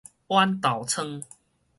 [0.27, 1.21] 豌豆瘡